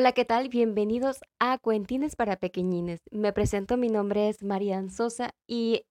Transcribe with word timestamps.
Hola, 0.00 0.12
¿qué 0.12 0.24
tal? 0.24 0.48
Bienvenidos 0.48 1.20
a 1.38 1.58
Cuentines 1.58 2.16
para 2.16 2.36
Pequeñines. 2.36 3.00
Me 3.10 3.34
presento, 3.34 3.76
mi 3.76 3.88
nombre 3.88 4.30
es 4.30 4.42
Marian 4.42 4.88
Sosa 4.88 5.34
y 5.46 5.84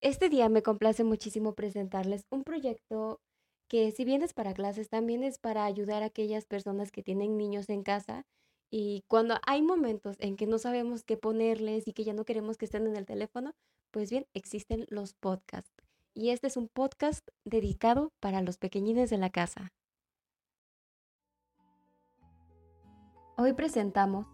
este 0.00 0.30
día 0.30 0.48
me 0.48 0.62
complace 0.62 1.04
muchísimo 1.04 1.52
presentarles 1.54 2.24
un 2.30 2.42
proyecto 2.42 3.20
que 3.68 3.92
si 3.92 4.06
bien 4.06 4.22
es 4.22 4.32
para 4.32 4.54
clases, 4.54 4.88
también 4.88 5.22
es 5.22 5.38
para 5.38 5.66
ayudar 5.66 6.02
a 6.02 6.06
aquellas 6.06 6.46
personas 6.46 6.90
que 6.90 7.02
tienen 7.02 7.36
niños 7.36 7.68
en 7.68 7.82
casa 7.82 8.24
y 8.70 9.04
cuando 9.08 9.36
hay 9.46 9.60
momentos 9.60 10.16
en 10.20 10.36
que 10.36 10.46
no 10.46 10.56
sabemos 10.56 11.04
qué 11.04 11.18
ponerles 11.18 11.86
y 11.86 11.92
que 11.92 12.04
ya 12.04 12.14
no 12.14 12.24
queremos 12.24 12.56
que 12.56 12.64
estén 12.64 12.86
en 12.86 12.96
el 12.96 13.04
teléfono, 13.04 13.52
pues 13.90 14.08
bien, 14.08 14.24
existen 14.32 14.86
los 14.88 15.12
podcasts. 15.12 15.70
Y 16.14 16.30
este 16.30 16.46
es 16.46 16.56
un 16.56 16.68
podcast 16.68 17.28
dedicado 17.44 18.10
para 18.20 18.40
los 18.40 18.56
pequeñines 18.56 19.10
de 19.10 19.18
la 19.18 19.28
casa. 19.28 19.70
Hoy 23.36 23.52
presentamos 23.52 24.26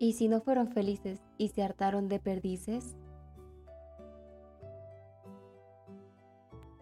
¿Y 0.00 0.14
si 0.14 0.26
no 0.26 0.40
fueron 0.40 0.72
felices 0.72 1.20
y 1.36 1.50
se 1.50 1.62
hartaron 1.62 2.08
de 2.08 2.18
perdices? 2.18 2.96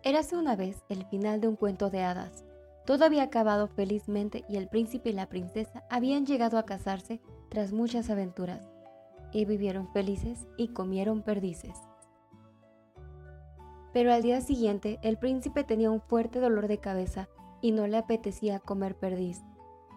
Érase 0.03 0.35
una 0.35 0.57
vez 0.57 0.83
el 0.89 1.05
final 1.07 1.43
de 1.43 1.49
un 1.49 1.57
cuento 1.57 1.91
de 1.91 2.03
hadas. 2.03 2.47
Todo 2.87 3.05
había 3.05 3.25
acabado 3.25 3.69
felizmente 3.69 4.47
y 4.49 4.57
el 4.57 4.69
príncipe 4.69 5.11
y 5.11 5.13
la 5.13 5.29
princesa 5.29 5.85
habían 5.91 6.25
llegado 6.25 6.57
a 6.57 6.65
casarse 6.65 7.21
tras 7.51 7.71
muchas 7.71 8.09
aventuras, 8.09 8.71
y 9.31 9.45
vivieron 9.45 9.93
felices 9.93 10.47
y 10.57 10.69
comieron 10.69 11.21
perdices. 11.21 11.77
Pero 13.93 14.11
al 14.11 14.23
día 14.23 14.41
siguiente 14.41 14.99
el 15.03 15.19
príncipe 15.19 15.65
tenía 15.65 15.91
un 15.91 16.01
fuerte 16.01 16.41
dolor 16.41 16.67
de 16.67 16.79
cabeza 16.79 17.29
y 17.61 17.73
no 17.73 17.87
le 17.87 17.99
apetecía 17.99 18.59
comer 18.59 18.97
perdiz. 18.97 19.43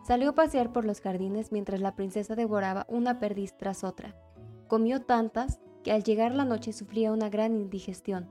Salió 0.09 0.31
a 0.31 0.33
pasear 0.33 0.73
por 0.73 0.85
los 0.85 1.01
jardines 1.01 1.51
mientras 1.51 1.81
la 1.81 1.95
princesa 1.95 2.35
devoraba 2.35 2.87
una 2.89 3.19
perdiz 3.19 3.55
tras 3.55 3.83
otra. 3.83 4.15
Comió 4.67 5.03
tantas 5.03 5.59
que 5.83 5.91
al 5.91 6.03
llegar 6.03 6.33
la 6.33 6.45
noche 6.45 6.73
sufría 6.73 7.11
una 7.11 7.29
gran 7.29 7.53
indigestión. 7.53 8.27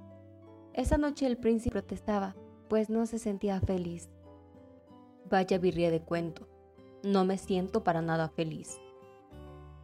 Esa 0.72 0.98
noche 0.98 1.24
el 1.24 1.36
príncipe 1.36 1.74
protestaba, 1.74 2.34
pues 2.68 2.90
no 2.90 3.06
se 3.06 3.20
sentía 3.20 3.60
feliz. 3.60 4.10
Vaya 5.30 5.58
birria 5.58 5.92
de 5.92 6.02
cuento. 6.02 6.48
No 7.04 7.24
me 7.24 7.38
siento 7.38 7.84
para 7.84 8.02
nada 8.02 8.28
feliz. 8.28 8.80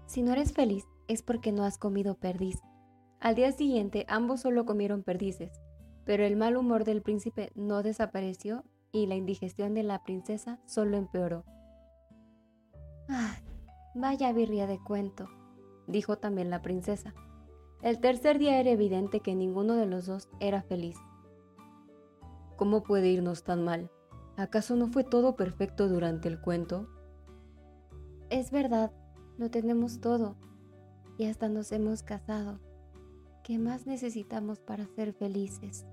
Si 0.06 0.22
no 0.22 0.32
eres 0.32 0.52
feliz 0.52 0.84
es 1.06 1.22
porque 1.22 1.52
no 1.52 1.62
has 1.62 1.78
comido 1.78 2.16
perdiz. 2.16 2.60
Al 3.20 3.36
día 3.36 3.52
siguiente 3.52 4.04
ambos 4.08 4.40
solo 4.40 4.64
comieron 4.64 5.04
perdices, 5.04 5.52
pero 6.04 6.24
el 6.24 6.34
mal 6.34 6.56
humor 6.56 6.82
del 6.82 7.02
príncipe 7.02 7.52
no 7.54 7.84
desapareció 7.84 8.64
y 8.90 9.06
la 9.06 9.14
indigestión 9.14 9.74
de 9.74 9.84
la 9.84 10.02
princesa 10.02 10.58
solo 10.66 10.96
empeoró. 10.96 11.44
Ah, 13.08 13.36
vaya 13.94 14.32
birria 14.32 14.66
de 14.66 14.78
cuento, 14.78 15.28
dijo 15.86 16.16
también 16.16 16.48
la 16.48 16.62
princesa. 16.62 17.14
El 17.82 18.00
tercer 18.00 18.38
día 18.38 18.58
era 18.58 18.70
evidente 18.70 19.20
que 19.20 19.34
ninguno 19.34 19.74
de 19.74 19.84
los 19.84 20.06
dos 20.06 20.30
era 20.40 20.62
feliz. 20.62 20.96
¿Cómo 22.56 22.82
puede 22.82 23.08
irnos 23.08 23.44
tan 23.44 23.62
mal? 23.62 23.90
¿Acaso 24.36 24.74
no 24.74 24.86
fue 24.88 25.04
todo 25.04 25.36
perfecto 25.36 25.88
durante 25.88 26.28
el 26.28 26.40
cuento? 26.40 26.88
Es 28.30 28.50
verdad, 28.50 28.90
lo 29.36 29.50
tenemos 29.50 30.00
todo 30.00 30.36
y 31.18 31.26
hasta 31.26 31.50
nos 31.50 31.70
hemos 31.72 32.02
casado. 32.02 32.60
¿Qué 33.42 33.58
más 33.58 33.86
necesitamos 33.86 34.60
para 34.60 34.86
ser 34.86 35.12
felices? 35.12 35.84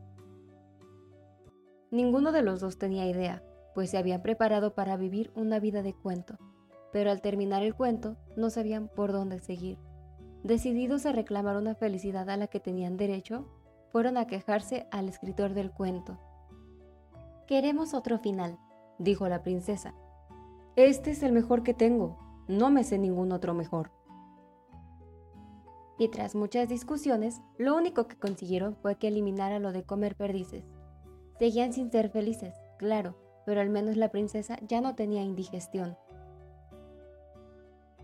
Ninguno 1.92 2.32
de 2.32 2.42
los 2.42 2.62
dos 2.62 2.78
tenía 2.78 3.06
idea, 3.06 3.44
pues 3.76 3.90
se 3.90 3.98
habían 3.98 4.22
preparado 4.22 4.76
para 4.76 4.96
vivir 4.96 5.30
una 5.36 5.60
vida 5.60 5.84
de 5.84 5.94
cuento 5.94 6.38
pero 6.92 7.12
al 7.12 7.22
terminar 7.22 7.64
el 7.64 7.76
cuento 7.76 8.18
no 8.36 8.50
sabían 8.50 8.88
por 8.88 9.12
dónde 9.12 9.40
seguir. 9.40 9.78
Decididos 10.44 11.06
a 11.06 11.12
reclamar 11.12 11.58
una 11.58 11.76
felicidad 11.76 12.30
a 12.30 12.38
la 12.38 12.48
que 12.48 12.60
tenían 12.60 12.98
derecho, 12.98 13.48
fueron 13.92 14.18
a 14.18 14.28
quejarse 14.28 14.88
al 14.92 15.10
escritor 15.10 15.54
del 15.54 15.72
cuento. 15.72 16.18
Queremos 17.48 17.94
otro 17.94 18.18
final, 18.18 18.58
dijo 18.98 19.28
la 19.28 19.44
princesa. 19.44 19.94
Este 20.76 21.12
es 21.12 21.22
el 21.22 21.34
mejor 21.34 21.64
que 21.64 21.74
tengo, 21.74 22.18
no 22.48 22.70
me 22.70 22.84
sé 22.84 22.98
ningún 22.98 23.32
otro 23.32 23.54
mejor. 23.54 23.92
Y 26.00 26.08
tras 26.08 26.34
muchas 26.34 26.68
discusiones, 26.68 27.42
lo 27.58 27.76
único 27.76 28.08
que 28.08 28.18
consiguieron 28.18 28.76
fue 28.76 28.96
que 28.96 29.10
eliminara 29.10 29.60
lo 29.60 29.72
de 29.72 29.84
comer 29.84 30.16
perdices. 30.16 30.64
Seguían 31.38 31.74
sin 31.74 31.92
ser 31.92 32.10
felices, 32.10 32.56
claro, 32.80 33.16
pero 33.46 33.62
al 33.62 33.70
menos 33.70 33.98
la 33.98 34.10
princesa 34.10 34.58
ya 34.68 34.82
no 34.82 34.96
tenía 34.96 35.22
indigestión. 35.22 35.98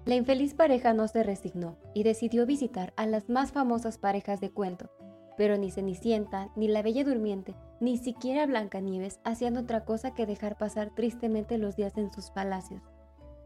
La 0.07 0.15
infeliz 0.15 0.53
pareja 0.53 0.93
no 0.93 1.09
se 1.09 1.21
resignó 1.21 1.75
y 1.93 2.03
decidió 2.03 2.45
visitar 2.45 2.93
a 2.95 3.05
las 3.05 3.27
más 3.27 3.51
famosas 3.51 3.97
parejas 3.97 4.39
de 4.39 4.49
cuento, 4.49 4.89
pero 5.35 5.57
ni 5.57 5.69
Cenicienta, 5.69 6.49
ni 6.55 6.69
la 6.69 6.81
Bella 6.81 7.03
Durmiente, 7.03 7.55
ni 7.81 7.97
siquiera 7.97 8.45
Blancanieves 8.45 9.19
hacían 9.25 9.57
otra 9.57 9.83
cosa 9.83 10.13
que 10.13 10.25
dejar 10.25 10.57
pasar 10.57 10.95
tristemente 10.95 11.57
los 11.57 11.75
días 11.75 11.97
en 11.97 12.09
sus 12.09 12.29
palacios. 12.29 12.81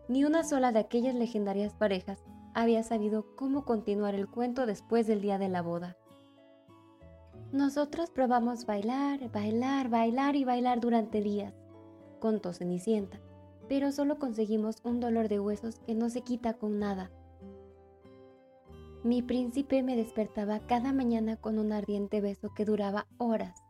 Ni 0.07 0.23
una 0.23 0.44
sola 0.44 0.71
de 0.71 0.77
aquellas 0.77 1.16
legendarias 1.16 1.73
parejas 1.73 2.23
había 2.53 2.83
sabido 2.83 3.35
cómo 3.35 3.66
continuar 3.66 4.13
el 4.13 4.27
cuento 4.27 4.67
después 4.67 5.07
del 5.07 5.19
día 5.19 5.39
de 5.39 5.50
la 5.50 5.63
boda. 5.63 5.97
Nosotros 7.51 8.11
probamos 8.11 8.67
bailar, 8.67 9.31
bailar, 9.31 9.89
bailar 9.89 10.35
y 10.35 10.44
bailar 10.44 10.79
durante 10.79 11.21
días, 11.21 11.55
contó 12.19 12.53
Cenicienta 12.53 13.19
pero 13.71 13.93
solo 13.93 14.19
conseguimos 14.19 14.81
un 14.83 14.99
dolor 14.99 15.29
de 15.29 15.39
huesos 15.39 15.79
que 15.79 15.95
no 15.95 16.09
se 16.09 16.23
quita 16.23 16.55
con 16.55 16.77
nada. 16.77 17.09
Mi 19.05 19.21
príncipe 19.21 19.81
me 19.81 19.95
despertaba 19.95 20.59
cada 20.67 20.91
mañana 20.91 21.37
con 21.37 21.57
un 21.57 21.71
ardiente 21.71 22.19
beso 22.19 22.53
que 22.53 22.65
duraba 22.65 23.07
horas. 23.17 23.63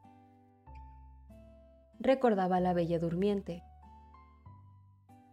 Recordaba 2.00 2.56
a 2.56 2.60
la 2.62 2.74
bella 2.74 2.98
durmiente. 2.98 3.62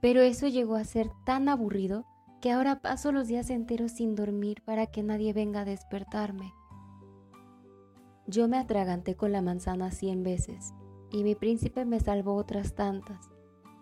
Pero 0.02 0.20
eso 0.20 0.48
llegó 0.48 0.74
a 0.74 0.84
ser 0.84 1.10
tan 1.24 1.48
aburrido 1.48 2.04
que 2.42 2.52
ahora 2.52 2.82
paso 2.82 3.10
los 3.10 3.26
días 3.26 3.48
enteros 3.48 3.92
sin 3.92 4.14
dormir 4.14 4.62
para 4.66 4.84
que 4.88 5.02
nadie 5.02 5.32
venga 5.32 5.60
a 5.62 5.64
despertarme. 5.64 6.52
Yo 8.26 8.48
me 8.48 8.58
atraganté 8.58 9.16
con 9.16 9.32
la 9.32 9.40
manzana 9.40 9.92
cien 9.92 10.22
veces 10.24 10.74
y 11.10 11.24
mi 11.24 11.34
príncipe 11.34 11.86
me 11.86 12.00
salvó 12.00 12.34
otras 12.34 12.74
tantas 12.74 13.30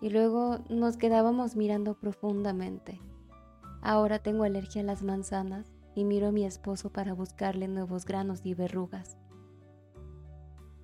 y 0.01 0.09
luego 0.09 0.59
nos 0.69 0.97
quedábamos 0.97 1.55
mirando 1.55 1.95
profundamente. 1.95 3.01
Ahora 3.81 4.19
tengo 4.19 4.43
alergia 4.43 4.81
a 4.81 4.85
las 4.85 5.03
manzanas 5.03 5.71
y 5.95 6.03
miro 6.03 6.27
a 6.27 6.31
mi 6.31 6.45
esposo 6.45 6.91
para 6.91 7.13
buscarle 7.13 7.67
nuevos 7.67 8.05
granos 8.05 8.41
y 8.43 8.53
verrugas. 8.53 9.17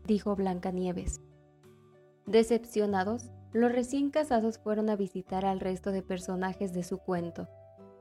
Dijo 0.05 0.35
Blancanieves. 0.35 1.21
Decepcionados, 2.25 3.29
los 3.51 3.71
recién 3.71 4.09
casados 4.09 4.57
fueron 4.57 4.89
a 4.89 4.95
visitar 4.95 5.45
al 5.45 5.59
resto 5.59 5.91
de 5.91 6.01
personajes 6.01 6.73
de 6.73 6.83
su 6.83 6.97
cuento, 6.97 7.47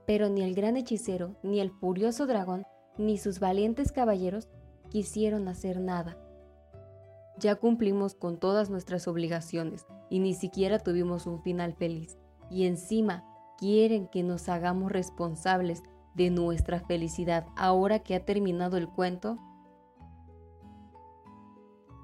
pero 0.06 0.28
ni 0.28 0.42
el 0.42 0.54
gran 0.54 0.76
hechicero, 0.76 1.36
ni 1.42 1.60
el 1.60 1.70
furioso 1.70 2.26
dragón, 2.26 2.64
ni 2.96 3.18
sus 3.18 3.40
valientes 3.40 3.92
caballeros 3.92 4.48
quisieron 4.88 5.48
hacer 5.48 5.80
nada. 5.80 6.16
Ya 7.38 7.56
cumplimos 7.56 8.14
con 8.14 8.38
todas 8.38 8.70
nuestras 8.70 9.08
obligaciones 9.08 9.86
y 10.12 10.18
ni 10.18 10.34
siquiera 10.34 10.78
tuvimos 10.78 11.26
un 11.26 11.40
final 11.40 11.72
feliz. 11.72 12.18
Y 12.50 12.66
encima 12.66 13.24
quieren 13.56 14.08
que 14.08 14.22
nos 14.22 14.50
hagamos 14.50 14.92
responsables 14.92 15.82
de 16.14 16.28
nuestra 16.28 16.80
felicidad 16.80 17.46
ahora 17.56 18.00
que 18.00 18.14
ha 18.14 18.22
terminado 18.22 18.76
el 18.76 18.90
cuento. 18.90 19.38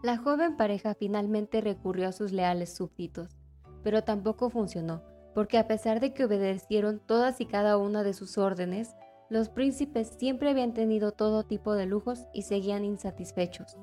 La 0.02 0.16
joven 0.16 0.56
pareja 0.56 0.94
finalmente 0.94 1.60
recurrió 1.60 2.08
a 2.08 2.12
sus 2.12 2.32
leales 2.32 2.74
súbditos, 2.74 3.36
pero 3.82 4.02
tampoco 4.02 4.48
funcionó, 4.48 5.02
porque 5.34 5.58
a 5.58 5.68
pesar 5.68 6.00
de 6.00 6.14
que 6.14 6.24
obedecieron 6.24 7.00
todas 7.00 7.42
y 7.42 7.44
cada 7.44 7.76
una 7.76 8.02
de 8.04 8.14
sus 8.14 8.38
órdenes, 8.38 8.96
los 9.28 9.50
príncipes 9.50 10.08
siempre 10.16 10.48
habían 10.48 10.72
tenido 10.72 11.12
todo 11.12 11.44
tipo 11.44 11.74
de 11.74 11.84
lujos 11.84 12.26
y 12.32 12.44
seguían 12.44 12.86
insatisfechos. 12.86 13.76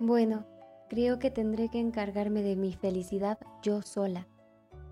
Bueno, 0.00 0.44
creo 0.90 1.20
que 1.20 1.30
tendré 1.30 1.68
que 1.68 1.78
encargarme 1.78 2.42
de 2.42 2.56
mi 2.56 2.72
felicidad 2.72 3.38
yo 3.62 3.80
sola, 3.80 4.26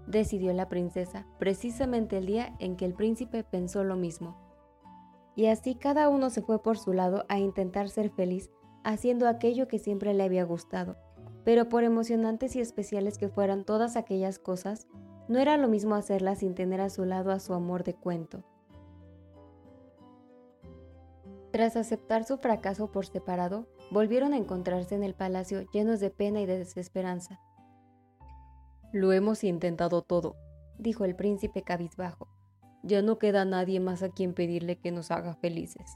decidió 0.07 0.53
la 0.53 0.69
princesa, 0.69 1.27
precisamente 1.41 2.19
el 2.19 2.27
día 2.27 2.55
en 2.61 2.77
que 2.77 2.85
el 2.85 2.95
príncipe 2.95 3.43
pensó 3.43 3.83
lo 3.83 3.97
mismo. 3.97 4.37
Y 5.35 5.47
así 5.47 5.75
cada 5.75 6.09
uno 6.09 6.31
se 6.31 6.41
fue 6.41 6.63
por 6.63 6.79
su 6.79 6.93
lado 6.93 7.27
a 7.29 7.41
intentar 7.41 7.89
ser 7.89 8.11
feliz 8.11 8.49
haciendo 8.85 9.27
aquello 9.27 9.67
que 9.67 9.81
siempre 9.81 10.15
le 10.15 10.23
había 10.23 10.45
gustado. 10.45 10.97
Pero 11.45 11.69
por 11.69 11.83
emocionantes 11.83 12.55
y 12.55 12.61
especiales 12.61 13.19
que 13.19 13.29
fueran 13.29 13.65
todas 13.65 13.97
aquellas 13.97 14.39
cosas, 14.39 14.87
no 15.29 15.41
era 15.41 15.57
lo 15.57 15.67
mismo 15.67 15.97
hacerlas 15.97 16.39
sin 16.39 16.55
tener 16.55 16.81
a 16.81 16.91
su 16.91 17.05
lado 17.07 17.33
a 17.33 17.41
su 17.41 17.55
amor 17.55 17.83
de 17.83 17.95
cuento. 17.95 18.45
Tras 21.51 21.77
aceptar 21.77 22.25
su 22.25 22.37
fracaso 22.37 22.93
por 22.93 23.07
separado, 23.07 23.67
volvieron 23.91 24.33
a 24.33 24.37
encontrarse 24.37 24.95
en 24.95 25.03
el 25.03 25.15
palacio 25.15 25.63
llenos 25.73 26.01
de 26.01 26.11
pena 26.11 26.41
y 26.41 26.47
de 26.47 26.59
desesperanza. 26.59 27.41
Lo 28.93 29.13
hemos 29.13 29.45
intentado 29.45 30.03
todo, 30.03 30.37
dijo 30.79 31.05
el 31.05 31.15
príncipe 31.17 31.63
cabizbajo. 31.63 32.29
Ya 32.83 33.03
no 33.03 33.19
queda 33.19 33.45
nadie 33.45 33.81
más 33.81 34.03
a 34.03 34.11
quien 34.11 34.35
pedirle 34.35 34.77
que 34.77 34.93
nos 34.93 35.11
haga 35.11 35.35
felices. 35.35 35.91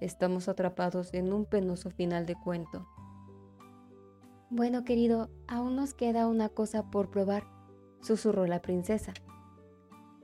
Estamos 0.00 0.48
atrapados 0.48 1.12
en 1.14 1.32
un 1.32 1.44
penoso 1.44 1.90
final 1.90 2.26
de 2.26 2.34
cuento. 2.36 2.86
Bueno, 4.50 4.84
querido, 4.84 5.28
aún 5.46 5.76
nos 5.76 5.92
queda 5.92 6.26
una 6.26 6.48
cosa 6.48 6.90
por 6.90 7.10
probar, 7.10 7.44
susurró 8.00 8.46
la 8.46 8.62
princesa. 8.62 9.12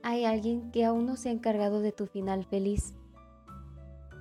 Hay 0.01 0.25
alguien 0.25 0.71
que 0.71 0.85
aún 0.85 1.05
no 1.05 1.15
se 1.15 1.29
ha 1.29 1.31
encargado 1.31 1.81
de 1.81 1.91
tu 1.91 2.07
final 2.07 2.45
feliz. 2.45 2.95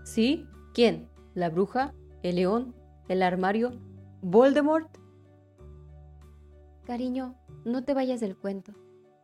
¿Sí? 0.05 0.47
¿Quién? 0.75 1.09
¿La 1.35 1.49
bruja? 1.49 1.95
¿El 2.23 2.37
león? 2.37 2.75
¿El 3.09 3.23
armario? 3.23 3.73
¿Voldemort? 4.21 4.99
Cariño, 6.85 7.37
no 7.65 7.85
te 7.85 7.95
vayas 7.95 8.21
del 8.21 8.37
cuento. 8.37 8.75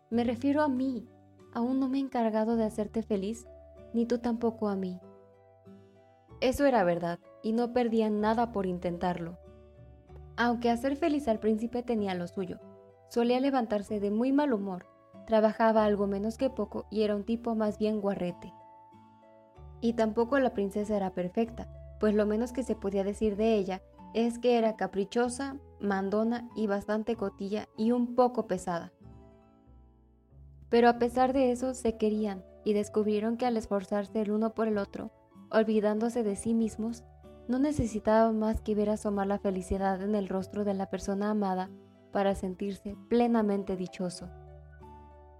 Me 0.09 0.25
refiero 0.25 0.62
a 0.62 0.69
mí. 0.69 1.06
Aún 1.53 1.81
no 1.81 1.88
me 1.88 1.99
he 1.99 2.00
encargado 2.00 2.56
de 2.56 2.65
hacerte 2.65 3.03
feliz, 3.03 3.47
ni 3.93 4.06
tú 4.06 4.19
tampoco 4.19 4.69
a 4.69 4.77
mí. 4.77 4.99
Eso 6.41 6.65
era 6.65 6.83
verdad, 6.83 7.19
y 7.43 7.53
no 7.53 7.75
perdía 7.75 8.09
nada 8.09 8.50
por 8.50 8.65
intentarlo. 8.65 9.37
Aunque 10.38 10.71
hacer 10.71 10.97
feliz 10.97 11.29
al 11.29 11.41
príncipe 11.41 11.83
tenía 11.83 12.15
lo 12.15 12.26
suyo. 12.26 12.59
Solía 13.09 13.38
levantarse 13.41 14.00
de 14.00 14.11
muy 14.11 14.33
mal 14.33 14.55
humor, 14.55 14.87
trabajaba 15.26 15.85
algo 15.85 16.06
menos 16.06 16.38
que 16.38 16.49
poco 16.49 16.87
y 16.91 17.03
era 17.03 17.17
un 17.17 17.25
tipo 17.25 17.55
más 17.55 17.79
bien 17.79 18.00
guarrete. 18.00 18.55
Y 19.81 19.94
tampoco 19.94 20.38
la 20.38 20.53
princesa 20.53 20.97
era 20.97 21.15
perfecta, 21.15 21.69
pues 21.99 22.15
lo 22.15 22.27
menos 22.27 22.53
que 22.53 22.62
se 22.62 22.75
podía 22.75 23.05
decir 23.05 23.37
de 23.37 23.55
ella 23.55 23.82
es 24.15 24.38
que 24.38 24.59
era 24.59 24.77
caprichosa, 24.77 25.56
mandona 25.81 26.49
y 26.56 26.67
bastante 26.67 27.17
cotilla 27.17 27.69
y 27.77 27.93
un 27.93 28.15
poco 28.15 28.47
pesada. 28.47 28.93
Pero 30.69 30.88
a 30.88 30.99
pesar 30.99 31.32
de 31.32 31.53
eso 31.53 31.75
se 31.75 31.97
querían 31.97 32.44
y 32.65 32.73
descubrieron 32.73 33.37
que 33.37 33.47
al 33.47 33.56
esforzarse 33.56 34.21
el 34.21 34.31
uno 34.31 34.55
por 34.55 34.69
el 34.69 34.79
otro, 34.79 35.11
olvidándose 35.50 36.23
de 36.23 36.37
sí 36.37 36.55
mismos, 36.55 37.05
no 37.49 37.59
necesitaban 37.59 38.38
más 38.38 38.61
que 38.61 38.75
ver 38.75 38.91
asomar 38.91 39.26
la 39.26 39.38
felicidad 39.38 40.00
en 40.03 40.15
el 40.15 40.29
rostro 40.29 40.65
de 40.65 40.75
la 40.75 40.88
persona 40.88 41.31
amada 41.31 41.71
para 42.12 42.35
sentirse 42.35 42.97
plenamente 43.09 43.76
dichoso. 43.76 44.29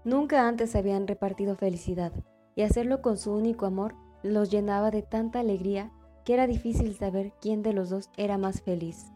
Nunca 0.03 0.47
antes 0.47 0.75
habían 0.75 1.07
repartido 1.07 1.55
felicidad, 1.55 2.11
y 2.55 2.63
hacerlo 2.63 3.01
con 3.01 3.17
su 3.17 3.31
único 3.31 3.65
amor 3.65 3.95
los 4.23 4.49
llenaba 4.49 4.91
de 4.91 5.01
tanta 5.01 5.39
alegría 5.39 5.91
que 6.25 6.33
era 6.33 6.47
difícil 6.47 6.95
saber 6.95 7.33
quién 7.41 7.63
de 7.63 7.73
los 7.73 7.89
dos 7.89 8.09
era 8.17 8.37
más 8.37 8.61
feliz. 8.61 9.11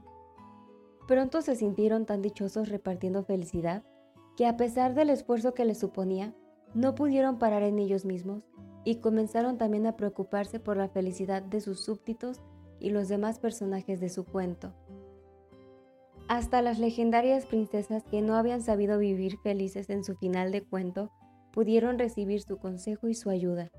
Pronto 1.07 1.42
se 1.42 1.56
sintieron 1.56 2.06
tan 2.06 2.22
dichosos 2.22 2.69
repartiendo 2.69 3.24
felicidad 3.24 3.84
que 4.36 4.48
a 4.48 4.57
pesar 4.57 4.96
del 4.96 5.10
esfuerzo 5.10 5.54
que 5.54 5.66
les 5.66 5.80
suponía, 5.80 6.34
no 6.74 6.96
pudieron 6.96 7.38
parar 7.38 7.63
en 7.63 7.80
ellos 7.80 8.06
mismos 8.06 8.44
y 8.84 8.96
comenzaron 8.96 9.57
también 9.57 9.88
a 9.88 9.96
preocuparse 9.96 10.60
por 10.60 10.78
la 10.78 10.90
felicidad 10.90 11.42
de 11.42 11.62
sus 11.62 11.84
súbditos 11.84 12.42
y 12.80 12.90
los 12.90 13.07
demás 13.07 13.40
personajes 13.40 14.00
de 14.00 14.10
su 14.10 14.25
cuento. 14.25 14.74
Hasta 16.28 16.62
las 16.62 16.80
legendarias 16.80 17.46
princesas 17.46 18.04
que 18.04 18.22
no 18.22 18.36
habían 18.36 18.62
sabido 18.62 18.98
vivir 18.98 19.38
felices 19.44 19.90
en 19.90 20.04
su 20.04 20.16
final 20.16 20.52
de 20.52 20.63
cuento 20.63 21.12
pudieron 21.54 22.00
recibir 22.00 22.42
su 22.42 22.57
consejo 22.57 23.07
y 23.07 23.13
su 23.13 23.30
ayuda. 23.30 23.69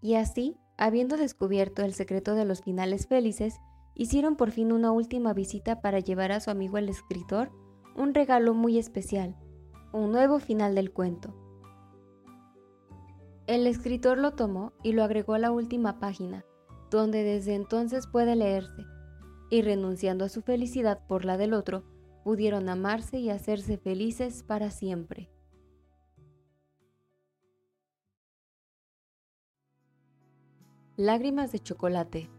Y 0.00 0.14
así, 0.14 0.56
habiendo 0.76 1.16
descubierto 1.16 1.82
el 1.82 1.94
secreto 1.94 2.34
de 2.34 2.44
los 2.44 2.62
finales 2.62 3.06
felices, 3.06 3.58
hicieron 3.94 4.36
por 4.36 4.50
fin 4.50 4.72
una 4.72 4.92
última 4.92 5.32
visita 5.32 5.80
para 5.80 6.00
llevar 6.00 6.32
a 6.32 6.40
su 6.40 6.50
amigo 6.50 6.78
el 6.78 6.88
escritor 6.88 7.50
un 7.96 8.12
regalo 8.12 8.52
muy 8.52 8.78
especial, 8.78 9.34
un 9.92 10.12
nuevo 10.12 10.38
final 10.38 10.74
del 10.74 10.92
cuento. 10.92 11.34
El 13.46 13.66
escritor 13.66 14.18
lo 14.18 14.32
tomó 14.32 14.72
y 14.82 14.92
lo 14.92 15.02
agregó 15.02 15.34
a 15.34 15.38
la 15.38 15.50
última 15.50 15.98
página, 15.98 16.44
donde 16.90 17.22
desde 17.22 17.54
entonces 17.54 18.06
puede 18.06 18.36
leerse, 18.36 18.82
y 19.50 19.62
renunciando 19.62 20.24
a 20.24 20.28
su 20.28 20.42
felicidad 20.42 21.06
por 21.06 21.24
la 21.24 21.38
del 21.38 21.54
otro, 21.54 21.84
pudieron 22.22 22.68
amarse 22.68 23.18
y 23.18 23.30
hacerse 23.30 23.78
felices 23.78 24.42
para 24.42 24.70
siempre. 24.70 25.30
Lágrimas 30.98 31.52
de 31.52 31.58
chocolate. 31.58 32.30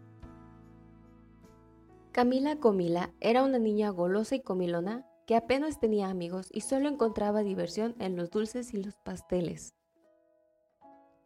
Camila 2.12 2.56
Comila 2.56 3.12
era 3.19 3.44
una 3.44 3.59
niña 3.59 3.92
golosa 3.92 4.33
y 4.33 4.42
comilona 4.42 5.06
que 5.27 5.36
apenas 5.36 5.80
tenía 5.80 6.09
amigos 6.09 6.48
y 6.51 6.62
solo 6.62 6.89
encontraba 6.89 7.44
diversión 7.44 7.94
en 8.00 8.15
los 8.15 8.31
dulces 8.31 8.74
y 8.74 8.81
los 8.81 8.98
pasteles. 8.98 9.75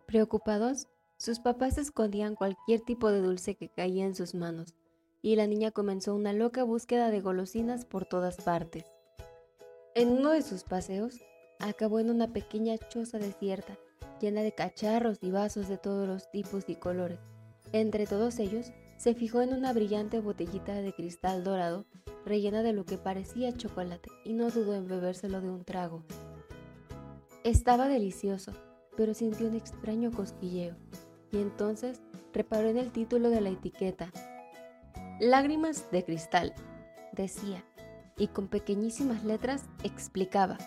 Preocupados, 0.07 0.89
sus 1.15 1.39
papás 1.39 1.77
escondían 1.77 2.35
cualquier 2.35 2.81
tipo 2.81 3.09
de 3.09 3.21
dulce 3.21 3.55
que 3.55 3.69
caía 3.69 4.05
en 4.05 4.13
sus 4.13 4.35
manos, 4.35 4.75
y 5.21 5.37
la 5.37 5.47
niña 5.47 5.71
comenzó 5.71 6.13
una 6.13 6.33
loca 6.33 6.65
búsqueda 6.65 7.11
de 7.11 7.21
golosinas 7.21 7.85
por 7.85 8.05
todas 8.05 8.35
partes. 8.43 8.83
En 9.95 10.09
uno 10.09 10.31
de 10.31 10.41
sus 10.41 10.65
paseos, 10.65 11.21
acabó 11.59 11.99
en 11.99 12.09
una 12.09 12.33
pequeña 12.33 12.77
choza 12.77 13.19
desierta 13.19 13.77
llena 14.21 14.41
de 14.41 14.53
cacharros 14.53 15.17
y 15.21 15.31
vasos 15.31 15.67
de 15.67 15.77
todos 15.77 16.07
los 16.07 16.29
tipos 16.31 16.69
y 16.69 16.75
colores. 16.75 17.19
Entre 17.73 18.05
todos 18.05 18.39
ellos, 18.39 18.71
se 18.97 19.15
fijó 19.15 19.41
en 19.41 19.53
una 19.53 19.73
brillante 19.73 20.19
botellita 20.19 20.75
de 20.75 20.93
cristal 20.93 21.43
dorado 21.43 21.85
rellena 22.25 22.63
de 22.63 22.73
lo 22.73 22.85
que 22.85 22.97
parecía 22.97 23.51
chocolate 23.51 24.09
y 24.23 24.33
no 24.33 24.49
dudó 24.51 24.75
en 24.75 24.87
bebérselo 24.87 25.41
de 25.41 25.49
un 25.49 25.63
trago. 25.63 26.03
Estaba 27.43 27.87
delicioso, 27.87 28.53
pero 28.95 29.13
sintió 29.13 29.47
un 29.47 29.55
extraño 29.55 30.11
cosquilleo 30.11 30.75
y 31.31 31.37
entonces 31.37 32.01
reparó 32.33 32.69
en 32.69 32.77
el 32.77 32.91
título 32.91 33.29
de 33.29 33.41
la 33.41 33.49
etiqueta. 33.49 34.11
Lágrimas 35.19 35.89
de 35.91 36.03
cristal, 36.03 36.53
decía, 37.13 37.63
y 38.17 38.27
con 38.27 38.47
pequeñísimas 38.47 39.23
letras 39.23 39.63
explicaba. 39.83 40.57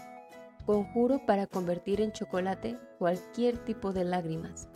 Conjuro 0.66 1.26
para 1.26 1.46
convertir 1.46 2.00
en 2.00 2.12
chocolate 2.12 2.78
cualquier 2.98 3.58
tipo 3.58 3.92
de 3.92 4.04
lágrimas. 4.04 4.66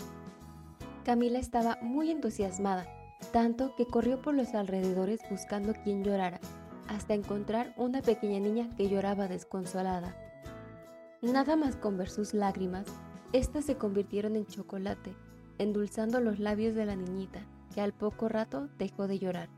Camila 1.03 1.39
estaba 1.39 1.79
muy 1.81 2.11
entusiasmada, 2.11 2.87
tanto 3.33 3.75
que 3.75 3.87
corrió 3.87 4.21
por 4.21 4.35
los 4.35 4.55
alrededores 4.55 5.21
buscando 5.31 5.73
quien 5.73 6.05
llorara, 6.05 6.41
hasta 6.89 7.15
encontrar 7.15 7.73
una 7.79 8.03
pequeña 8.03 8.39
niña 8.39 8.69
que 8.77 8.91
lloraba 8.91 9.29
desconsolada. 9.29 10.15
Nada 11.23 11.57
más 11.57 11.77
con 11.77 11.97
ver 11.97 12.11
sus 12.11 12.35
lágrimas, 12.35 12.87
éstas 13.33 13.65
se 13.65 13.77
convirtieron 13.77 14.37
en 14.37 14.45
chocolate, 14.45 15.15
endulzando 15.57 16.21
los 16.21 16.39
labios 16.39 16.75
de 16.75 16.85
la 16.85 16.97
niñita, 16.97 17.41
que 17.75 17.81
al 17.81 17.95
poco 17.95 18.29
rato 18.29 18.69
dejó 18.79 19.09
de 19.09 19.19
llorar. 19.19 19.49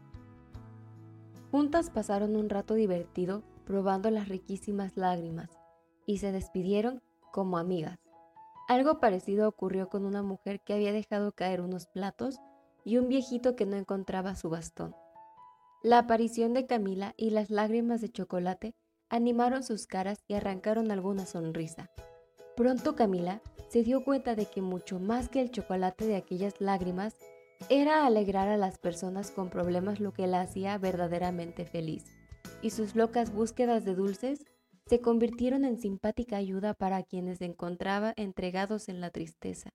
Juntas 1.50 1.90
pasaron 1.90 2.36
un 2.36 2.48
rato 2.48 2.74
divertido 2.74 3.42
probando 3.64 4.10
las 4.10 4.28
riquísimas 4.28 4.96
lágrimas, 4.96 5.59
y 6.10 6.18
se 6.18 6.32
despidieron 6.32 7.02
como 7.30 7.56
amigas. 7.56 8.00
Algo 8.66 8.98
parecido 8.98 9.48
ocurrió 9.48 9.88
con 9.88 10.04
una 10.04 10.22
mujer 10.22 10.60
que 10.60 10.74
había 10.74 10.92
dejado 10.92 11.30
caer 11.30 11.60
unos 11.60 11.86
platos 11.86 12.40
y 12.84 12.96
un 12.96 13.08
viejito 13.08 13.54
que 13.54 13.64
no 13.64 13.76
encontraba 13.76 14.34
su 14.34 14.50
bastón. 14.50 14.94
La 15.82 15.98
aparición 15.98 16.52
de 16.52 16.66
Camila 16.66 17.14
y 17.16 17.30
las 17.30 17.48
lágrimas 17.48 18.00
de 18.00 18.10
chocolate 18.10 18.74
animaron 19.08 19.62
sus 19.62 19.86
caras 19.86 20.18
y 20.26 20.34
arrancaron 20.34 20.90
alguna 20.90 21.26
sonrisa. 21.26 21.90
Pronto 22.56 22.96
Camila 22.96 23.40
se 23.68 23.84
dio 23.84 24.02
cuenta 24.02 24.34
de 24.34 24.46
que 24.46 24.62
mucho 24.62 24.98
más 24.98 25.28
que 25.28 25.40
el 25.40 25.52
chocolate 25.52 26.06
de 26.06 26.16
aquellas 26.16 26.60
lágrimas 26.60 27.14
era 27.68 28.04
alegrar 28.04 28.48
a 28.48 28.56
las 28.56 28.78
personas 28.78 29.30
con 29.30 29.48
problemas 29.48 30.00
lo 30.00 30.12
que 30.12 30.26
la 30.26 30.40
hacía 30.40 30.76
verdaderamente 30.76 31.64
feliz, 31.64 32.04
y 32.62 32.70
sus 32.70 32.96
locas 32.96 33.32
búsquedas 33.32 33.84
de 33.84 33.94
dulces 33.94 34.44
se 34.90 35.00
convirtieron 35.00 35.64
en 35.64 35.78
simpática 35.78 36.36
ayuda 36.36 36.74
para 36.74 37.04
quienes 37.04 37.38
se 37.38 37.44
encontraba 37.44 38.12
entregados 38.16 38.88
en 38.88 39.00
la 39.00 39.12
tristeza. 39.12 39.70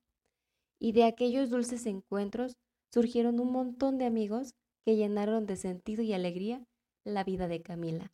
Y 0.78 0.92
de 0.92 1.06
aquellos 1.06 1.50
dulces 1.50 1.86
encuentros 1.86 2.58
surgieron 2.92 3.40
un 3.40 3.54
montón 3.54 3.98
de 3.98 4.08
amigos 4.08 4.56
que 4.84 4.98
llenaron 4.98 5.46
de 5.46 5.56
sentido 5.56 6.04
y 6.04 6.12
alegría 6.12 6.66
la 7.06 7.24
vida 7.24 7.48
de 7.48 7.62
Camila. 7.62 8.12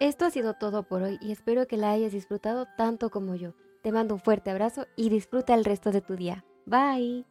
Esto 0.00 0.24
ha 0.24 0.30
sido 0.32 0.54
todo 0.54 0.82
por 0.88 1.02
hoy 1.02 1.18
y 1.20 1.30
espero 1.30 1.68
que 1.68 1.76
la 1.76 1.92
hayas 1.92 2.10
disfrutado 2.10 2.66
tanto 2.76 3.10
como 3.10 3.36
yo. 3.36 3.54
Te 3.84 3.92
mando 3.92 4.14
un 4.14 4.20
fuerte 4.20 4.50
abrazo 4.50 4.88
y 4.96 5.08
disfruta 5.08 5.54
el 5.54 5.64
resto 5.64 5.92
de 5.92 6.00
tu 6.00 6.16
día. 6.16 6.44
Bye. 6.70 7.24